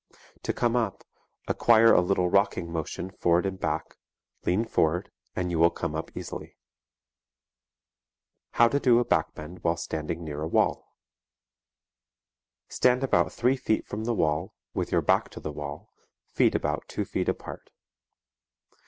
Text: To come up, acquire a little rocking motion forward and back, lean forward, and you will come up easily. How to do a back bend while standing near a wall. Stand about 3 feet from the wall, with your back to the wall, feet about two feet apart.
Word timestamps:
To 0.41 0.51
come 0.51 0.75
up, 0.75 1.03
acquire 1.47 1.93
a 1.93 2.01
little 2.01 2.27
rocking 2.27 2.71
motion 2.71 3.11
forward 3.11 3.45
and 3.45 3.59
back, 3.59 3.97
lean 4.43 4.65
forward, 4.65 5.11
and 5.35 5.51
you 5.51 5.59
will 5.59 5.69
come 5.69 5.93
up 5.93 6.09
easily. 6.17 6.57
How 8.53 8.67
to 8.69 8.79
do 8.79 8.97
a 8.97 9.05
back 9.05 9.35
bend 9.35 9.63
while 9.63 9.77
standing 9.77 10.23
near 10.23 10.41
a 10.41 10.47
wall. 10.47 10.91
Stand 12.67 13.03
about 13.03 13.31
3 13.31 13.55
feet 13.55 13.85
from 13.85 14.05
the 14.05 14.15
wall, 14.15 14.55
with 14.73 14.91
your 14.91 15.03
back 15.03 15.29
to 15.29 15.39
the 15.39 15.51
wall, 15.51 15.93
feet 16.25 16.55
about 16.55 16.87
two 16.87 17.05
feet 17.05 17.29
apart. 17.29 17.69